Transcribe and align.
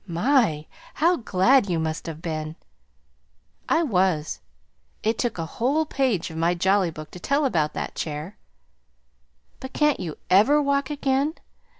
"My! 0.07 0.65
how 0.95 1.17
glad 1.17 1.69
you 1.69 1.77
must 1.77 2.07
have 2.07 2.23
been!" 2.23 2.55
"I 3.69 3.83
was. 3.83 4.39
It 5.03 5.19
took 5.19 5.37
a 5.37 5.45
whole 5.61 5.85
page 5.85 6.31
of 6.31 6.37
my 6.37 6.55
Jolly 6.55 6.89
Book 6.89 7.11
to 7.11 7.19
tell 7.19 7.45
about 7.45 7.73
that 7.75 7.93
chair." 7.93 8.35
"But 9.59 9.73
can't 9.73 9.99
you 9.99 10.17
EVER 10.31 10.59
walk 10.59 10.89
again?" 10.89 11.35